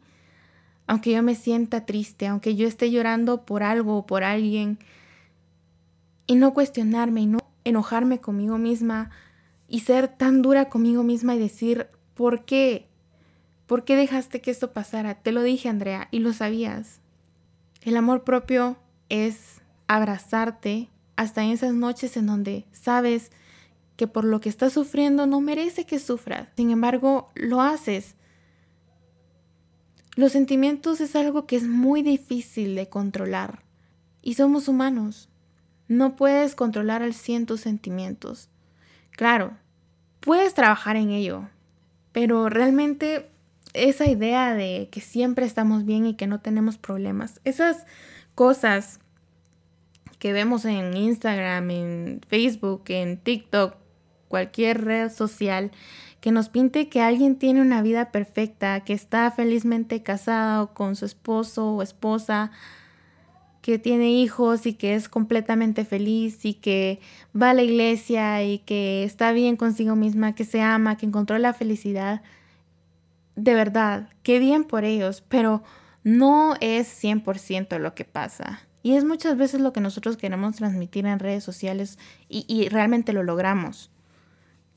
aunque 0.88 1.12
yo 1.12 1.22
me 1.22 1.36
sienta 1.36 1.86
triste, 1.86 2.28
aunque 2.28 2.56
yo 2.56 2.68
esté 2.68 2.90
llorando 2.90 3.46
por 3.46 3.62
algo 3.62 3.98
o 3.98 4.06
por 4.06 4.24
alguien, 4.24 4.80
y 6.26 6.36
no 6.36 6.54
cuestionarme 6.54 7.22
y 7.22 7.26
no 7.28 7.40
enojarme 7.64 8.20
conmigo 8.20 8.58
misma 8.58 9.12
y 9.68 9.82
ser 9.82 10.08
tan 10.08 10.42
dura 10.42 10.70
conmigo 10.70 11.04
misma 11.04 11.36
y 11.36 11.40
decir, 11.40 11.88
¿por 12.16 12.46
qué? 12.46 12.89
¿Por 13.70 13.84
qué 13.84 13.96
dejaste 13.96 14.42
que 14.42 14.50
esto 14.50 14.74
pasara? 14.74 15.14
Te 15.14 15.32
lo 15.32 15.44
dije, 15.44 15.70
Andrea, 15.70 16.08
y 16.10 16.22
lo 16.22 16.34
sabías. 16.34 17.02
El 17.84 17.98
amor 17.98 18.24
propio 18.24 18.78
es 19.10 19.62
abrazarte 19.86 20.90
hasta 21.16 21.44
en 21.44 21.52
esas 21.52 21.76
noches 21.76 22.18
en 22.18 22.26
donde 22.26 22.66
sabes 22.72 23.30
que 23.96 24.08
por 24.08 24.26
lo 24.26 24.42
que 24.42 24.50
estás 24.50 24.74
sufriendo 24.74 25.28
no 25.28 25.40
merece 25.40 25.86
que 25.86 26.00
sufras. 26.00 26.48
Sin 26.58 26.72
embargo, 26.72 27.30
lo 27.36 27.62
haces. 27.62 28.16
Los 30.16 30.32
sentimientos 30.32 31.00
es 31.00 31.16
algo 31.16 31.46
que 31.46 31.56
es 31.56 31.68
muy 31.68 32.02
difícil 32.02 32.74
de 32.74 32.90
controlar. 32.90 33.62
Y 34.24 34.34
somos 34.34 34.68
humanos. 34.68 35.30
No 35.88 36.16
puedes 36.16 36.56
controlar 36.56 37.04
al 37.04 37.14
100 37.14 37.46
tus 37.46 37.62
sentimientos. 37.62 38.50
Claro, 39.12 39.56
puedes 40.22 40.56
trabajar 40.56 40.96
en 40.96 41.12
ello, 41.12 41.48
pero 42.14 42.50
realmente 42.50 43.30
esa 43.74 44.08
idea 44.08 44.54
de 44.54 44.90
que 44.92 45.02
siempre 45.02 45.46
estamos 45.46 45.86
bien 45.86 46.06
y 46.06 46.16
que 46.16 46.28
no 46.28 46.40
tenemos 46.40 46.78
problemas, 46.78 47.42
esas 47.44 47.86
cosas 48.36 49.00
que 50.18 50.34
vemos 50.34 50.66
en 50.66 50.96
Instagram, 50.96 51.72
en 51.72 52.22
Facebook, 52.28 52.84
en 52.88 53.18
TikTok, 53.18 53.76
cualquier 54.28 54.84
red 54.84 55.12
social, 55.12 55.72
que 56.20 56.32
nos 56.32 56.50
pinte 56.50 56.90
que 56.90 57.02
alguien 57.02 57.38
tiene 57.38 57.62
una 57.62 57.82
vida 57.82 58.12
perfecta, 58.12 58.82
que 58.82 58.94
está 58.94 59.32
felizmente 59.32 60.04
casado 60.04 60.74
con 60.74 60.96
su 60.96 61.06
esposo 61.06 61.72
o 61.72 61.82
esposa, 61.82 62.52
que 63.62 63.80
tiene 63.80 64.12
hijos 64.12 64.66
y 64.66 64.74
que 64.74 64.96
es 64.96 65.10
completamente 65.10 65.86
feliz 65.86 66.46
y 66.46 66.54
que 66.54 67.00
va 67.40 67.52
a 67.52 67.54
la 67.54 67.64
iglesia 67.64 68.44
y 68.44 68.60
que 68.60 69.04
está 69.04 69.32
bien 69.32 69.56
consigo 69.56 69.96
misma, 69.96 70.36
que 70.36 70.46
se 70.46 70.62
ama, 70.62 70.98
que 70.98 71.06
encontró 71.06 71.38
la 71.38 71.54
felicidad. 71.54 72.22
De 73.40 73.54
verdad, 73.54 74.10
qué 74.24 74.40
bien 74.40 74.64
por 74.64 74.84
ellos, 74.84 75.24
pero 75.28 75.64
no 76.04 76.56
es 76.62 76.88
100% 77.04 77.80
lo 77.80 77.96
que 77.96 78.06
pasa. 78.06 78.62
Y 78.84 78.96
es 78.96 79.04
muchas 79.06 79.38
veces 79.38 79.62
lo 79.62 79.74
que 79.74 79.82
nosotros 79.82 80.18
queremos 80.18 80.56
transmitir 80.56 81.06
en 81.06 81.20
redes 81.20 81.44
sociales 81.44 81.98
y, 82.28 82.46
y 82.48 82.70
realmente 82.70 83.14
lo 83.14 83.24
logramos 83.24 83.92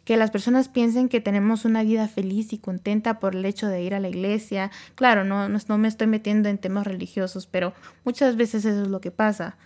que 0.04 0.16
las 0.16 0.30
personas 0.30 0.68
piensen 0.68 1.08
que 1.08 1.20
tenemos 1.20 1.64
una 1.64 1.82
vida 1.82 2.08
feliz 2.08 2.52
y 2.52 2.58
contenta 2.58 3.20
por 3.20 3.36
el 3.36 3.44
hecho 3.44 3.68
de 3.68 3.82
ir 3.82 3.94
a 3.94 4.00
la 4.00 4.08
iglesia. 4.08 4.70
Claro, 4.94 5.24
no, 5.24 5.48
no, 5.48 5.78
me 5.78 5.88
estoy 5.88 6.06
metiendo 6.06 6.48
en 6.48 6.58
temas 6.58 6.86
religiosos, 6.86 7.46
pero 7.46 7.72
muchas 8.04 8.36
veces 8.36 8.64
eso 8.64 8.82
es 8.82 8.88
lo 8.88 9.00
que 9.00 9.10
pasa. 9.10 9.56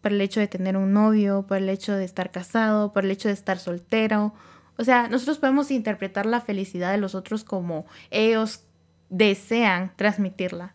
Por 0.00 0.12
el 0.12 0.20
hecho 0.20 0.40
de 0.40 0.48
tener 0.48 0.76
un 0.76 0.92
novio, 0.92 1.44
por 1.46 1.58
el 1.58 1.68
hecho 1.68 1.94
de 1.94 2.04
estar 2.04 2.30
casado, 2.30 2.92
por 2.92 3.04
el 3.04 3.10
hecho 3.10 3.28
de 3.28 3.34
estar 3.34 3.58
soltero. 3.58 4.34
O 4.76 4.84
sea, 4.84 5.08
nosotros 5.08 5.38
podemos 5.38 5.70
interpretar 5.70 6.26
la 6.26 6.40
felicidad 6.40 6.90
de 6.92 6.98
los 6.98 7.14
otros 7.14 7.44
como 7.44 7.86
ellos 8.10 8.64
desean 9.08 9.92
transmitirla. 9.96 10.74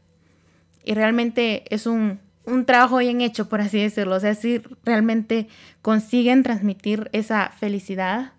Y 0.84 0.94
realmente 0.94 1.64
es 1.74 1.86
un, 1.86 2.20
un 2.46 2.66
trabajo 2.66 2.98
bien 2.98 3.22
hecho, 3.22 3.50
por 3.50 3.62
así 3.62 3.82
decirlo. 3.82 4.16
O 4.16 4.20
sea, 4.20 4.36
si 4.36 4.62
realmente 4.84 5.48
consiguen 5.82 6.44
transmitir 6.44 7.10
esa 7.14 7.50
felicidad 7.50 8.34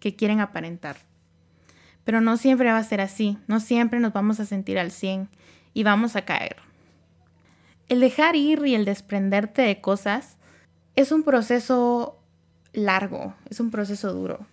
que 0.00 0.16
quieren 0.16 0.40
aparentar. 0.40 0.96
Pero 2.04 2.20
no 2.20 2.36
siempre 2.36 2.72
va 2.72 2.78
a 2.78 2.84
ser 2.84 3.00
así, 3.00 3.38
no 3.46 3.60
siempre 3.60 4.00
nos 4.00 4.12
vamos 4.12 4.40
a 4.40 4.46
sentir 4.46 4.78
al 4.78 4.90
100 4.90 5.28
y 5.74 5.84
vamos 5.84 6.16
a 6.16 6.24
caer. 6.24 6.56
El 7.88 8.00
dejar 8.00 8.34
ir 8.34 8.66
y 8.66 8.74
el 8.74 8.84
desprenderte 8.84 9.62
de 9.62 9.80
cosas 9.80 10.38
es 10.96 11.12
un 11.12 11.22
proceso 11.22 12.18
largo, 12.72 13.34
es 13.48 13.60
un 13.60 13.70
proceso 13.70 14.12
duro. 14.12 14.46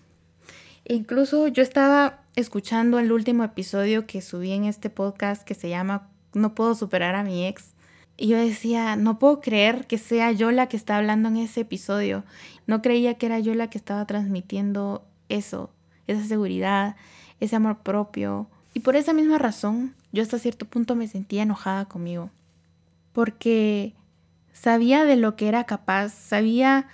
Incluso 0.95 1.47
yo 1.47 1.61
estaba 1.63 2.19
escuchando 2.35 2.99
el 2.99 3.11
último 3.11 3.43
episodio 3.43 4.07
que 4.07 4.21
subí 4.21 4.51
en 4.51 4.65
este 4.65 4.89
podcast 4.89 5.43
que 5.43 5.53
se 5.53 5.69
llama 5.69 6.09
No 6.33 6.55
puedo 6.55 6.75
superar 6.75 7.15
a 7.15 7.23
mi 7.23 7.45
ex. 7.45 7.73
Y 8.17 8.27
yo 8.27 8.37
decía, 8.37 8.97
no 8.97 9.17
puedo 9.17 9.39
creer 9.39 9.87
que 9.87 9.97
sea 9.97 10.31
yo 10.31 10.51
la 10.51 10.67
que 10.67 10.75
está 10.75 10.97
hablando 10.97 11.29
en 11.29 11.37
ese 11.37 11.61
episodio. 11.61 12.25
No 12.67 12.81
creía 12.81 13.13
que 13.13 13.27
era 13.27 13.39
yo 13.39 13.53
la 13.53 13.69
que 13.69 13.77
estaba 13.77 14.05
transmitiendo 14.05 15.05
eso, 15.29 15.69
esa 16.07 16.25
seguridad, 16.25 16.97
ese 17.39 17.55
amor 17.55 17.77
propio. 17.79 18.49
Y 18.73 18.81
por 18.81 18.97
esa 18.97 19.13
misma 19.13 19.37
razón, 19.37 19.95
yo 20.11 20.21
hasta 20.21 20.39
cierto 20.39 20.65
punto 20.65 20.95
me 20.95 21.07
sentía 21.07 21.43
enojada 21.43 21.85
conmigo. 21.85 22.29
Porque 23.13 23.93
sabía 24.53 25.05
de 25.05 25.15
lo 25.15 25.35
que 25.35 25.47
era 25.47 25.63
capaz, 25.63 26.09
sabía 26.09 26.87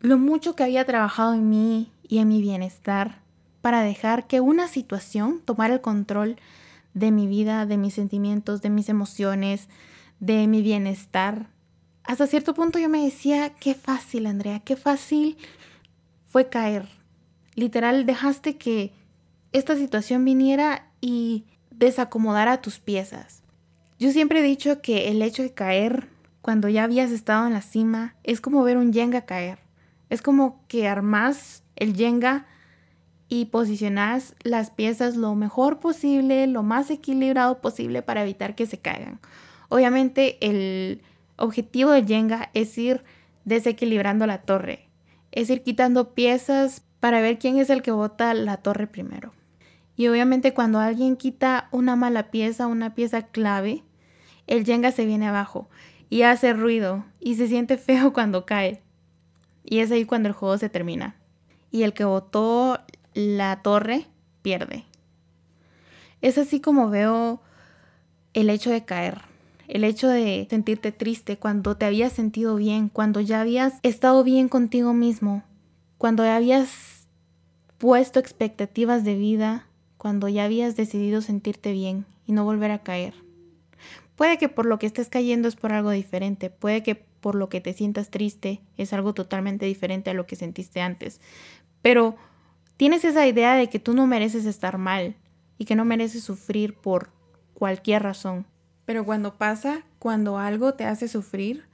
lo 0.00 0.18
mucho 0.18 0.56
que 0.56 0.64
había 0.64 0.84
trabajado 0.84 1.34
en 1.34 1.48
mí 1.48 1.92
y 2.10 2.18
en 2.18 2.28
mi 2.28 2.42
bienestar 2.42 3.22
para 3.62 3.82
dejar 3.82 4.26
que 4.26 4.40
una 4.40 4.68
situación 4.68 5.40
tomara 5.42 5.72
el 5.72 5.80
control 5.80 6.36
de 6.92 7.10
mi 7.10 7.26
vida, 7.26 7.64
de 7.64 7.78
mis 7.78 7.94
sentimientos, 7.94 8.60
de 8.60 8.68
mis 8.68 8.90
emociones, 8.90 9.68
de 10.18 10.46
mi 10.46 10.60
bienestar. 10.60 11.48
Hasta 12.04 12.26
cierto 12.26 12.52
punto 12.52 12.78
yo 12.78 12.90
me 12.90 13.02
decía, 13.02 13.54
qué 13.58 13.74
fácil, 13.74 14.26
Andrea, 14.26 14.60
qué 14.60 14.76
fácil 14.76 15.38
fue 16.26 16.48
caer, 16.48 16.86
Literal, 17.54 18.06
dejaste 18.06 18.56
que 18.56 18.92
esta 19.52 19.76
situación 19.76 20.24
viniera 20.24 20.90
y 21.00 21.44
desacomodara 21.70 22.62
tus 22.62 22.78
piezas. 22.78 23.42
Yo 23.98 24.12
siempre 24.12 24.40
he 24.40 24.42
dicho 24.42 24.80
que 24.80 25.10
el 25.10 25.20
hecho 25.20 25.42
de 25.42 25.52
caer 25.52 26.08
cuando 26.40 26.68
ya 26.68 26.84
habías 26.84 27.10
estado 27.10 27.46
en 27.46 27.52
la 27.52 27.60
cima 27.60 28.14
es 28.22 28.40
como 28.40 28.62
ver 28.62 28.76
un 28.76 28.92
yenga 28.92 29.22
caer. 29.22 29.58
Es 30.10 30.22
como 30.22 30.62
que 30.68 30.86
armas 30.88 31.62
el 31.76 31.94
yenga 31.94 32.46
y 33.28 33.46
posicionas 33.46 34.34
las 34.42 34.70
piezas 34.70 35.16
lo 35.16 35.34
mejor 35.36 35.78
posible, 35.78 36.46
lo 36.46 36.62
más 36.62 36.90
equilibrado 36.90 37.60
posible 37.60 38.02
para 38.02 38.22
evitar 38.22 38.54
que 38.54 38.66
se 38.66 38.78
caigan. 38.78 39.20
Obviamente 39.68 40.36
el 40.40 41.02
objetivo 41.36 41.92
del 41.92 42.06
yenga 42.06 42.50
es 42.54 42.76
ir 42.76 43.04
desequilibrando 43.44 44.26
la 44.26 44.42
torre, 44.42 44.88
es 45.32 45.48
ir 45.48 45.62
quitando 45.62 46.12
piezas 46.12 46.82
para 46.98 47.20
ver 47.20 47.38
quién 47.38 47.58
es 47.58 47.70
el 47.70 47.82
que 47.82 47.92
bota 47.92 48.34
la 48.34 48.58
torre 48.58 48.86
primero. 48.86 49.32
Y 49.96 50.08
obviamente 50.08 50.54
cuando 50.54 50.78
alguien 50.78 51.16
quita 51.16 51.68
una 51.72 51.94
mala 51.94 52.30
pieza, 52.30 52.66
una 52.66 52.94
pieza 52.94 53.22
clave, 53.28 53.84
el 54.46 54.64
Jenga 54.64 54.92
se 54.92 55.04
viene 55.04 55.28
abajo 55.28 55.68
y 56.08 56.22
hace 56.22 56.52
ruido 56.52 57.04
y 57.20 57.36
se 57.36 57.48
siente 57.48 57.76
feo 57.78 58.12
cuando 58.12 58.44
cae. 58.46 58.82
Y 59.64 59.78
es 59.78 59.90
ahí 59.90 60.04
cuando 60.04 60.28
el 60.28 60.34
juego 60.34 60.58
se 60.58 60.68
termina. 60.68 61.16
Y 61.70 61.82
el 61.82 61.92
que 61.92 62.04
botó 62.04 62.78
la 63.14 63.62
torre 63.62 64.06
pierde. 64.42 64.84
Es 66.20 66.38
así 66.38 66.60
como 66.60 66.90
veo 66.90 67.40
el 68.34 68.50
hecho 68.50 68.70
de 68.70 68.84
caer, 68.84 69.22
el 69.68 69.84
hecho 69.84 70.08
de 70.08 70.46
sentirte 70.50 70.92
triste 70.92 71.36
cuando 71.36 71.76
te 71.76 71.86
habías 71.86 72.12
sentido 72.12 72.56
bien, 72.56 72.88
cuando 72.88 73.20
ya 73.20 73.40
habías 73.40 73.74
estado 73.82 74.22
bien 74.22 74.48
contigo 74.48 74.92
mismo, 74.92 75.42
cuando 75.98 76.24
ya 76.24 76.36
habías 76.36 77.06
puesto 77.78 78.20
expectativas 78.20 79.04
de 79.04 79.14
vida, 79.14 79.66
cuando 79.96 80.28
ya 80.28 80.44
habías 80.44 80.76
decidido 80.76 81.22
sentirte 81.22 81.72
bien 81.72 82.04
y 82.26 82.32
no 82.32 82.44
volver 82.44 82.70
a 82.70 82.82
caer. 82.82 83.14
Puede 84.16 84.36
que 84.36 84.48
por 84.48 84.66
lo 84.66 84.78
que 84.78 84.86
estés 84.86 85.08
cayendo 85.08 85.48
es 85.48 85.56
por 85.56 85.72
algo 85.72 85.90
diferente, 85.90 86.50
puede 86.50 86.82
que 86.82 87.06
por 87.20 87.34
lo 87.34 87.48
que 87.48 87.60
te 87.60 87.72
sientas 87.72 88.10
triste 88.10 88.60
es 88.76 88.92
algo 88.92 89.14
totalmente 89.14 89.66
diferente 89.66 90.10
a 90.10 90.14
lo 90.14 90.26
que 90.26 90.36
sentiste 90.36 90.80
antes, 90.80 91.20
pero 91.82 92.16
tienes 92.76 93.04
esa 93.04 93.26
idea 93.26 93.54
de 93.54 93.68
que 93.68 93.78
tú 93.78 93.94
no 93.94 94.06
mereces 94.06 94.46
estar 94.46 94.78
mal 94.78 95.16
y 95.58 95.66
que 95.66 95.76
no 95.76 95.84
mereces 95.84 96.24
sufrir 96.24 96.74
por 96.74 97.10
cualquier 97.54 98.02
razón. 98.02 98.46
Pero 98.86 99.04
cuando 99.04 99.36
pasa, 99.36 99.84
cuando 99.98 100.38
algo 100.38 100.74
te 100.74 100.84
hace 100.84 101.06
sufrir, 101.06 101.66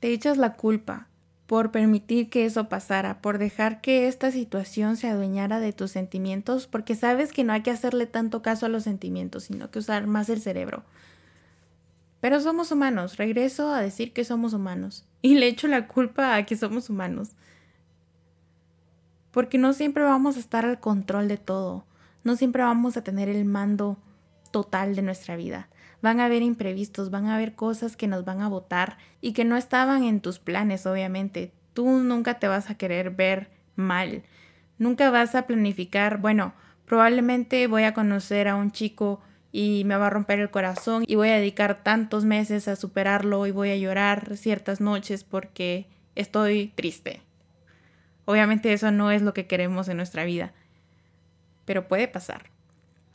te 0.00 0.12
echas 0.12 0.38
la 0.38 0.54
culpa 0.54 1.08
por 1.46 1.70
permitir 1.70 2.28
que 2.28 2.44
eso 2.44 2.68
pasara, 2.68 3.20
por 3.22 3.38
dejar 3.38 3.80
que 3.80 4.08
esta 4.08 4.30
situación 4.30 4.96
se 4.96 5.08
adueñara 5.08 5.60
de 5.60 5.72
tus 5.72 5.92
sentimientos, 5.92 6.66
porque 6.66 6.96
sabes 6.96 7.32
que 7.32 7.44
no 7.44 7.52
hay 7.52 7.62
que 7.62 7.70
hacerle 7.70 8.06
tanto 8.06 8.42
caso 8.42 8.66
a 8.66 8.68
los 8.68 8.82
sentimientos, 8.82 9.44
sino 9.44 9.70
que 9.70 9.78
usar 9.78 10.06
más 10.06 10.28
el 10.28 10.40
cerebro. 10.40 10.82
Pero 12.26 12.40
somos 12.40 12.72
humanos, 12.72 13.18
regreso 13.18 13.72
a 13.72 13.80
decir 13.80 14.12
que 14.12 14.24
somos 14.24 14.52
humanos, 14.52 15.04
y 15.22 15.36
le 15.36 15.46
echo 15.46 15.68
la 15.68 15.86
culpa 15.86 16.34
a 16.34 16.44
que 16.44 16.56
somos 16.56 16.90
humanos. 16.90 17.36
Porque 19.30 19.58
no 19.58 19.72
siempre 19.72 20.02
vamos 20.02 20.36
a 20.36 20.40
estar 20.40 20.64
al 20.64 20.80
control 20.80 21.28
de 21.28 21.36
todo, 21.36 21.84
no 22.24 22.34
siempre 22.34 22.64
vamos 22.64 22.96
a 22.96 23.04
tener 23.04 23.28
el 23.28 23.44
mando 23.44 23.96
total 24.50 24.96
de 24.96 25.02
nuestra 25.02 25.36
vida. 25.36 25.68
Van 26.02 26.18
a 26.18 26.24
haber 26.24 26.42
imprevistos, 26.42 27.12
van 27.12 27.26
a 27.26 27.36
haber 27.36 27.54
cosas 27.54 27.96
que 27.96 28.08
nos 28.08 28.24
van 28.24 28.40
a 28.40 28.48
votar 28.48 28.98
y 29.20 29.32
que 29.32 29.44
no 29.44 29.56
estaban 29.56 30.02
en 30.02 30.20
tus 30.20 30.40
planes, 30.40 30.84
obviamente. 30.84 31.52
Tú 31.74 31.88
nunca 31.88 32.40
te 32.40 32.48
vas 32.48 32.70
a 32.70 32.74
querer 32.76 33.10
ver 33.10 33.50
mal. 33.76 34.24
Nunca 34.78 35.10
vas 35.10 35.36
a 35.36 35.46
planificar, 35.46 36.20
bueno, 36.20 36.54
probablemente 36.86 37.68
voy 37.68 37.84
a 37.84 37.94
conocer 37.94 38.48
a 38.48 38.56
un 38.56 38.72
chico 38.72 39.20
y 39.58 39.84
me 39.84 39.96
va 39.96 40.08
a 40.08 40.10
romper 40.10 40.38
el 40.38 40.50
corazón 40.50 41.04
y 41.06 41.14
voy 41.14 41.30
a 41.30 41.36
dedicar 41.36 41.82
tantos 41.82 42.26
meses 42.26 42.68
a 42.68 42.76
superarlo 42.76 43.46
y 43.46 43.52
voy 43.52 43.70
a 43.70 43.76
llorar 43.78 44.36
ciertas 44.36 44.82
noches 44.82 45.24
porque 45.24 45.86
estoy 46.14 46.74
triste. 46.74 47.22
Obviamente 48.26 48.70
eso 48.74 48.90
no 48.90 49.10
es 49.10 49.22
lo 49.22 49.32
que 49.32 49.46
queremos 49.46 49.88
en 49.88 49.96
nuestra 49.96 50.26
vida, 50.26 50.52
pero 51.64 51.88
puede 51.88 52.06
pasar. 52.06 52.50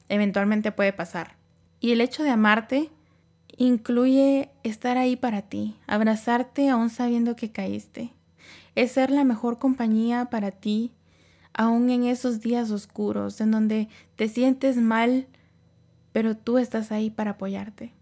Eventualmente 0.09 0.71
puede 0.71 0.93
pasar. 0.93 1.35
Y 1.79 1.91
el 1.91 2.01
hecho 2.01 2.23
de 2.23 2.31
amarte 2.31 2.89
incluye 3.55 4.49
estar 4.63 4.97
ahí 4.97 5.15
para 5.15 5.43
ti, 5.43 5.75
abrazarte 5.85 6.69
aún 6.69 6.89
sabiendo 6.89 7.35
que 7.35 7.51
caíste. 7.51 8.13
Es 8.73 8.93
ser 8.93 9.11
la 9.11 9.25
mejor 9.25 9.59
compañía 9.59 10.25
para 10.31 10.49
ti, 10.49 10.91
aún 11.53 11.91
en 11.91 12.05
esos 12.05 12.41
días 12.41 12.71
oscuros 12.71 13.41
en 13.41 13.51
donde 13.51 13.89
te 14.15 14.27
sientes 14.27 14.77
mal, 14.77 15.27
pero 16.11 16.35
tú 16.35 16.57
estás 16.57 16.91
ahí 16.91 17.09
para 17.09 17.31
apoyarte. 17.31 17.93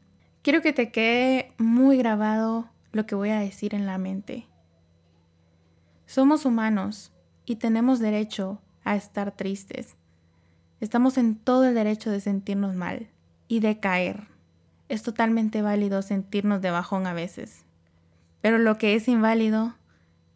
Quiero 0.41 0.61
que 0.61 0.73
te 0.73 0.91
quede 0.91 1.53
muy 1.57 1.97
grabado 1.97 2.69
lo 2.91 3.05
que 3.05 3.15
voy 3.15 3.29
a 3.29 3.39
decir 3.39 3.75
en 3.75 3.85
la 3.85 3.97
mente. 3.97 4.47
Somos 6.05 6.45
humanos 6.45 7.11
y 7.45 7.57
tenemos 7.57 7.99
derecho 7.99 8.61
a 8.83 8.95
estar 8.95 9.35
tristes. 9.35 9.95
Estamos 10.79 11.17
en 11.17 11.35
todo 11.35 11.65
el 11.65 11.75
derecho 11.75 12.09
de 12.09 12.21
sentirnos 12.21 12.75
mal 12.75 13.09
y 13.47 13.59
de 13.59 13.79
caer. 13.79 14.27
Es 14.87 15.03
totalmente 15.03 15.61
válido 15.61 16.01
sentirnos 16.01 16.61
de 16.61 16.71
bajón 16.71 17.05
a 17.05 17.13
veces. 17.13 17.65
Pero 18.41 18.57
lo 18.57 18.77
que 18.77 18.95
es 18.95 19.07
inválido 19.07 19.75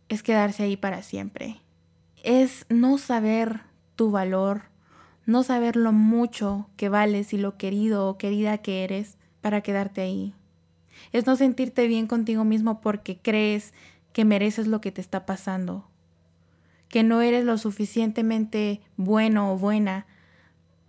es 0.09 0.21
quedarse 0.21 0.63
ahí 0.63 0.77
para 0.77 1.01
siempre. 1.01 1.61
Es 2.23 2.65
no 2.69 2.97
saber 2.97 3.61
tu 3.95 4.11
valor, 4.11 4.63
no 5.25 5.43
saber 5.43 5.75
lo 5.75 5.91
mucho 5.91 6.69
que 6.75 6.89
vales 6.89 7.33
y 7.33 7.37
lo 7.37 7.57
querido 7.57 8.07
o 8.07 8.17
querida 8.17 8.57
que 8.57 8.83
eres 8.83 9.17
para 9.41 9.61
quedarte 9.61 10.01
ahí. 10.01 10.33
Es 11.11 11.25
no 11.25 11.35
sentirte 11.35 11.87
bien 11.87 12.07
contigo 12.07 12.43
mismo 12.43 12.81
porque 12.81 13.17
crees 13.17 13.73
que 14.11 14.25
mereces 14.25 14.67
lo 14.67 14.81
que 14.81 14.91
te 14.91 15.01
está 15.01 15.25
pasando, 15.25 15.87
que 16.87 17.03
no 17.03 17.21
eres 17.21 17.45
lo 17.45 17.57
suficientemente 17.57 18.81
bueno 18.97 19.51
o 19.51 19.57
buena 19.57 20.05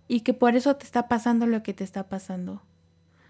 y 0.07 0.21
que 0.21 0.33
por 0.33 0.55
eso 0.55 0.75
te 0.75 0.85
está 0.85 1.07
pasando 1.07 1.47
lo 1.47 1.63
que 1.63 1.73
te 1.73 1.83
está 1.83 2.07
pasando. 2.07 2.61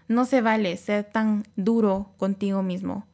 No 0.08 0.24
se 0.24 0.40
vale 0.40 0.76
ser 0.76 1.04
tan 1.04 1.44
duro 1.56 2.12
contigo 2.16 2.62
mismo. 2.62 3.06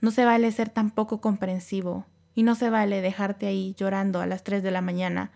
No 0.00 0.10
se 0.10 0.24
vale 0.24 0.52
ser 0.52 0.68
tan 0.68 0.90
poco 0.90 1.20
comprensivo. 1.20 2.06
Y 2.34 2.44
no 2.44 2.54
se 2.54 2.70
vale 2.70 3.02
dejarte 3.02 3.46
ahí 3.46 3.74
llorando 3.76 4.20
a 4.20 4.26
las 4.26 4.44
3 4.44 4.62
de 4.62 4.70
la 4.70 4.80
mañana 4.80 5.32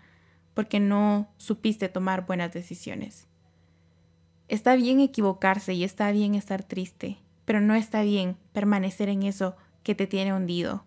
porque 0.57 0.81
no 0.81 1.29
supiste 1.37 1.91
tomar 1.91 2.25
buenas 2.25 2.51
decisiones. 2.51 3.27
Está 4.49 4.75
bien 4.75 5.01
equivocarse 5.01 5.75
y 5.75 5.85
está 5.85 6.11
bien 6.13 6.35
estar 6.35 6.63
triste, 6.63 7.19
pero 7.45 7.61
no 7.61 7.75
está 7.75 8.01
bien 8.01 8.39
permanecer 8.55 9.11
en 9.11 9.23
eso 9.25 9.55
que 9.83 9.95
te 9.95 10.07
tiene 10.07 10.33
hundido. 10.33 10.87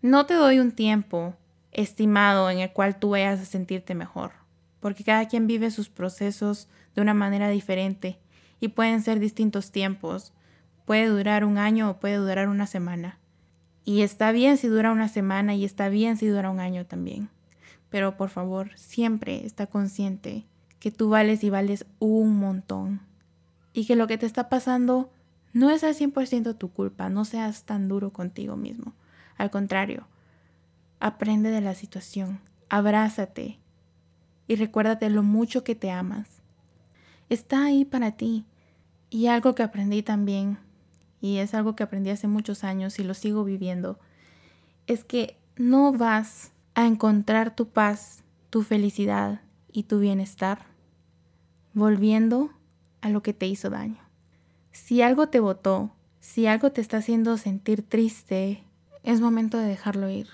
No 0.00 0.26
te 0.26 0.34
doy 0.34 0.60
un 0.60 0.70
tiempo 0.70 1.34
estimado 1.72 2.50
en 2.50 2.60
el 2.60 2.72
cual 2.72 3.00
tú 3.00 3.10
vayas 3.10 3.40
a 3.40 3.46
sentirte 3.46 3.96
mejor, 3.96 4.30
porque 4.78 5.02
cada 5.02 5.26
quien 5.26 5.48
vive 5.48 5.72
sus 5.72 5.88
procesos 5.88 6.68
de 6.94 7.02
una 7.02 7.14
manera 7.14 7.48
diferente 7.48 8.20
y 8.60 8.68
pueden 8.68 9.02
ser 9.02 9.18
distintos 9.18 9.72
tiempos. 9.72 10.32
Puede 10.84 11.06
durar 11.06 11.44
un 11.44 11.58
año 11.58 11.90
o 11.90 11.98
puede 11.98 12.14
durar 12.14 12.48
una 12.48 12.68
semana. 12.68 13.18
Y 13.84 14.02
está 14.02 14.30
bien 14.30 14.56
si 14.56 14.68
dura 14.68 14.92
una 14.92 15.08
semana 15.08 15.56
y 15.56 15.64
está 15.64 15.88
bien 15.88 16.16
si 16.16 16.28
dura 16.28 16.48
un 16.48 16.60
año 16.60 16.86
también. 16.86 17.28
Pero 17.92 18.16
por 18.16 18.30
favor, 18.30 18.76
siempre 18.76 19.46
está 19.46 19.68
consciente 19.68 20.46
que 20.80 20.90
tú 20.90 21.10
vales 21.10 21.44
y 21.44 21.50
vales 21.50 21.86
un 22.00 22.36
montón. 22.36 23.02
Y 23.72 23.86
que 23.86 23.94
lo 23.94 24.08
que 24.08 24.18
te 24.18 24.26
está 24.26 24.48
pasando 24.48 25.12
no 25.52 25.70
es 25.70 25.84
al 25.84 25.94
100% 25.94 26.56
tu 26.56 26.72
culpa, 26.72 27.10
no 27.10 27.24
seas 27.24 27.64
tan 27.64 27.88
duro 27.88 28.10
contigo 28.10 28.56
mismo. 28.56 28.94
Al 29.36 29.50
contrario, 29.50 30.08
aprende 30.98 31.50
de 31.50 31.60
la 31.60 31.74
situación, 31.74 32.40
abrázate 32.70 33.58
y 34.48 34.56
recuérdate 34.56 35.10
lo 35.10 35.22
mucho 35.22 35.62
que 35.62 35.74
te 35.74 35.90
amas. 35.90 36.40
Está 37.28 37.64
ahí 37.64 37.84
para 37.84 38.12
ti. 38.12 38.46
Y 39.10 39.26
algo 39.26 39.54
que 39.54 39.62
aprendí 39.62 40.02
también, 40.02 40.58
y 41.20 41.36
es 41.36 41.52
algo 41.52 41.76
que 41.76 41.82
aprendí 41.82 42.08
hace 42.08 42.28
muchos 42.28 42.64
años 42.64 42.98
y 42.98 43.04
lo 43.04 43.12
sigo 43.12 43.44
viviendo, 43.44 43.98
es 44.86 45.04
que 45.04 45.36
no 45.56 45.92
vas 45.92 46.52
a 46.74 46.86
encontrar 46.86 47.54
tu 47.54 47.68
paz, 47.68 48.24
tu 48.50 48.62
felicidad 48.62 49.42
y 49.70 49.84
tu 49.84 49.98
bienestar, 49.98 50.66
volviendo 51.74 52.50
a 53.00 53.08
lo 53.08 53.22
que 53.22 53.34
te 53.34 53.46
hizo 53.46 53.70
daño. 53.70 54.02
Si 54.70 55.02
algo 55.02 55.28
te 55.28 55.40
botó, 55.40 55.92
si 56.20 56.46
algo 56.46 56.72
te 56.72 56.80
está 56.80 56.98
haciendo 56.98 57.36
sentir 57.36 57.82
triste, 57.82 58.64
es 59.02 59.20
momento 59.20 59.58
de 59.58 59.66
dejarlo 59.66 60.08
ir. 60.08 60.28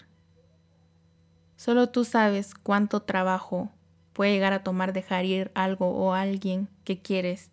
Solo 1.56 1.88
tú 1.88 2.04
sabes 2.04 2.54
cuánto 2.54 3.02
trabajo 3.02 3.70
puede 4.12 4.32
llegar 4.32 4.52
a 4.52 4.62
tomar 4.62 4.92
dejar 4.92 5.24
ir 5.24 5.50
algo 5.54 5.88
o 5.88 6.12
alguien 6.12 6.68
que 6.84 7.00
quieres. 7.00 7.50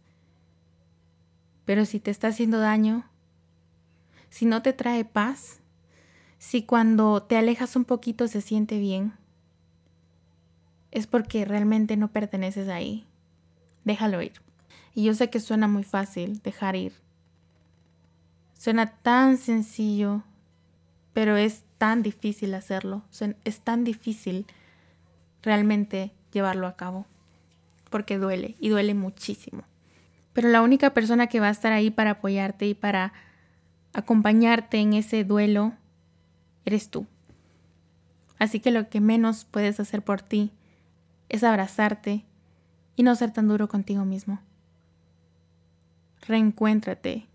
Pero 1.65 1.86
si 1.86 2.00
te 2.00 2.12
está 2.12 2.27
haciendo 2.27 2.60
daño, 2.60 3.05
si 4.29 4.46
no 4.46 4.62
te 4.62 4.74
trae 4.74 5.05
paz, 5.05 5.62
si 6.38 6.64
cuando 6.64 7.24
te 7.24 7.38
alejas 7.38 7.76
un 7.76 7.86
poquito 7.86 8.28
se 8.28 8.42
siente 8.42 8.80
bien, 8.80 9.14
es 10.92 11.08
porque 11.08 11.44
realmente 11.46 11.98
no 11.98 12.08
perteneces 12.08 12.70
ahí. 12.70 13.06
Déjalo 13.84 14.22
ir. 14.22 14.34
Y 14.94 15.04
yo 15.04 15.14
sé 15.14 15.30
que 15.30 15.40
suena 15.40 15.68
muy 15.68 15.84
fácil 15.84 16.42
dejar 16.42 16.76
ir. 16.76 16.94
Suena 18.54 18.88
tan 18.88 19.38
sencillo, 19.38 20.24
pero 21.14 21.36
es 21.36 21.64
tan 21.78 22.02
difícil 22.02 22.54
hacerlo. 22.54 23.04
Es 23.44 23.60
tan 23.60 23.84
difícil 23.84 24.46
realmente 25.44 26.14
llevarlo 26.32 26.66
a 26.66 26.78
cabo. 26.78 27.06
Porque 27.90 28.18
duele 28.18 28.56
y 28.60 28.70
duele 28.70 28.94
muchísimo. 28.94 29.64
Pero 30.32 30.50
la 30.50 30.62
única 30.62 30.94
persona 30.94 31.28
que 31.28 31.40
va 31.40 31.48
a 31.48 31.52
estar 31.52 31.74
ahí 31.74 31.92
para 31.92 32.12
apoyarte 32.12 32.66
y 32.68 32.74
para 32.74 33.14
acompañarte 33.94 34.78
en 34.78 34.94
ese 34.94 35.24
duelo 35.24 35.74
eres 36.66 36.90
tú. 36.90 37.06
Así 38.38 38.60
que 38.60 38.72
lo 38.72 38.90
que 38.90 39.00
menos 39.00 39.46
puedes 39.46 39.80
hacer 39.80 40.01
por 40.01 40.22
ti 40.22 40.51
es 41.30 41.44
abrazarte 41.44 42.25
y 42.96 43.04
no 43.04 43.16
ser 43.16 43.32
tan 43.32 43.48
duro 43.48 43.68
contigo 43.68 44.06
mismo. 44.06 44.40
Reencuéntrate. 46.28 47.28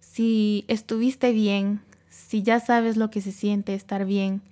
Si 0.00 0.64
estuviste 0.68 1.32
bien, 1.32 1.80
si 2.08 2.42
ya 2.42 2.60
sabes 2.60 2.96
lo 2.96 3.10
que 3.10 3.20
se 3.20 3.32
siente 3.32 3.74
estar 3.74 4.04
bien, 4.04 4.42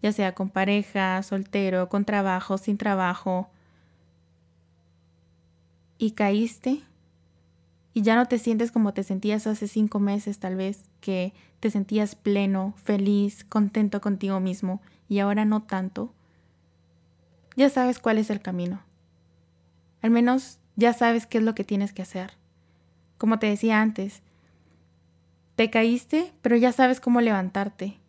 ya 0.00 0.12
sea 0.12 0.34
con 0.34 0.48
pareja, 0.48 1.22
soltero, 1.22 1.88
con 1.88 2.04
trabajo, 2.04 2.56
sin 2.58 2.78
trabajo, 2.78 3.48
y 5.98 6.12
caíste, 6.12 6.82
y 7.94 8.02
ya 8.02 8.16
no 8.16 8.26
te 8.26 8.38
sientes 8.38 8.72
como 8.72 8.92
te 8.92 9.04
sentías 9.04 9.46
hace 9.46 9.68
cinco 9.68 10.00
meses 10.00 10.40
tal 10.40 10.56
vez, 10.56 10.90
que 11.00 11.32
te 11.60 11.70
sentías 11.70 12.16
pleno, 12.16 12.74
feliz, 12.76 13.44
contento 13.44 14.00
contigo 14.00 14.40
mismo 14.40 14.82
y 15.08 15.20
ahora 15.20 15.44
no 15.44 15.62
tanto, 15.62 16.12
ya 17.56 17.70
sabes 17.70 18.00
cuál 18.00 18.18
es 18.18 18.30
el 18.30 18.42
camino. 18.42 18.82
Al 20.02 20.10
menos 20.10 20.58
ya 20.74 20.92
sabes 20.92 21.26
qué 21.26 21.38
es 21.38 21.44
lo 21.44 21.54
que 21.54 21.62
tienes 21.62 21.92
que 21.92 22.02
hacer. 22.02 22.32
Como 23.16 23.38
te 23.38 23.46
decía 23.46 23.80
antes, 23.80 24.22
te 25.54 25.70
caíste, 25.70 26.32
pero 26.42 26.56
ya 26.56 26.72
sabes 26.72 26.98
cómo 26.98 27.20
levantarte. 27.20 28.00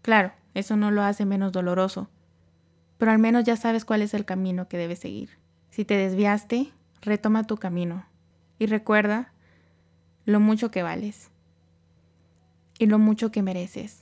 Claro, 0.00 0.32
eso 0.54 0.74
no 0.74 0.90
lo 0.90 1.02
hace 1.02 1.26
menos 1.26 1.52
doloroso, 1.52 2.08
pero 2.96 3.10
al 3.10 3.18
menos 3.18 3.44
ya 3.44 3.56
sabes 3.56 3.84
cuál 3.84 4.00
es 4.00 4.14
el 4.14 4.24
camino 4.24 4.68
que 4.68 4.78
debes 4.78 5.00
seguir. 5.00 5.28
Si 5.68 5.84
te 5.84 5.98
desviaste, 5.98 6.72
retoma 7.02 7.44
tu 7.44 7.58
camino 7.58 8.06
y 8.58 8.66
recuerda 8.66 9.32
lo 10.24 10.40
mucho 10.40 10.70
que 10.70 10.82
vales 10.82 11.30
y 12.78 12.86
lo 12.86 12.98
mucho 12.98 13.30
que 13.30 13.42
mereces. 13.42 14.00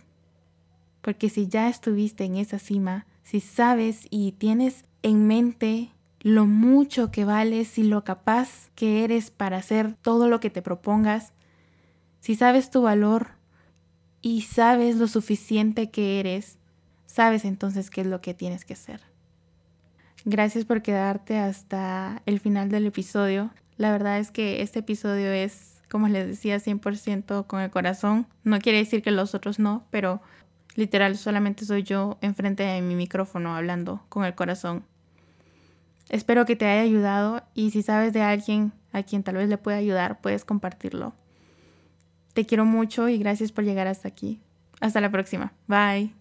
Porque 1.00 1.28
si 1.28 1.48
ya 1.48 1.68
estuviste 1.68 2.24
en 2.24 2.36
esa 2.36 2.58
cima, 2.58 3.06
si 3.22 3.40
sabes 3.40 4.06
y 4.10 4.32
tienes 4.32 4.84
en 5.02 5.26
mente 5.26 5.90
lo 6.20 6.46
mucho 6.46 7.10
que 7.10 7.24
vales 7.24 7.76
y 7.78 7.82
lo 7.82 8.04
capaz 8.04 8.70
que 8.74 9.04
eres 9.04 9.30
para 9.30 9.58
hacer 9.58 9.94
todo 9.94 10.28
lo 10.28 10.40
que 10.40 10.50
te 10.50 10.62
propongas, 10.62 11.34
si 12.20 12.34
sabes 12.34 12.70
tu 12.70 12.82
valor 12.82 13.32
y 14.22 14.42
sabes 14.42 14.96
lo 14.96 15.06
suficiente 15.06 15.90
que 15.90 16.18
eres, 16.20 16.58
sabes 17.04 17.44
entonces 17.44 17.90
qué 17.90 18.00
es 18.00 18.06
lo 18.06 18.22
que 18.22 18.32
tienes 18.32 18.64
que 18.64 18.72
hacer. 18.72 19.02
Gracias 20.24 20.64
por 20.64 20.80
quedarte 20.80 21.36
hasta 21.36 22.22
el 22.24 22.40
final 22.40 22.70
del 22.70 22.86
episodio. 22.86 23.50
La 23.76 23.90
verdad 23.90 24.18
es 24.18 24.30
que 24.30 24.62
este 24.62 24.80
episodio 24.80 25.32
es, 25.32 25.80
como 25.90 26.08
les 26.08 26.26
decía, 26.26 26.58
100% 26.58 27.46
con 27.46 27.60
el 27.60 27.70
corazón. 27.70 28.26
No 28.42 28.58
quiere 28.60 28.78
decir 28.78 29.02
que 29.02 29.10
los 29.10 29.34
otros 29.34 29.58
no, 29.58 29.86
pero 29.90 30.22
literal 30.76 31.16
solamente 31.16 31.64
soy 31.64 31.82
yo 31.82 32.18
enfrente 32.20 32.62
de 32.62 32.80
mi 32.82 32.94
micrófono 32.94 33.54
hablando 33.54 34.04
con 34.08 34.24
el 34.24 34.34
corazón. 34.34 34.84
Espero 36.08 36.44
que 36.44 36.56
te 36.56 36.66
haya 36.66 36.82
ayudado 36.82 37.42
y 37.54 37.70
si 37.70 37.82
sabes 37.82 38.12
de 38.12 38.22
alguien 38.22 38.72
a 38.92 39.02
quien 39.02 39.22
tal 39.22 39.36
vez 39.36 39.48
le 39.48 39.58
pueda 39.58 39.78
ayudar, 39.78 40.20
puedes 40.20 40.44
compartirlo. 40.44 41.14
Te 42.34 42.46
quiero 42.46 42.64
mucho 42.64 43.08
y 43.08 43.18
gracias 43.18 43.52
por 43.52 43.64
llegar 43.64 43.86
hasta 43.86 44.08
aquí. 44.08 44.40
Hasta 44.80 45.00
la 45.00 45.10
próxima. 45.10 45.52
Bye. 45.66 46.14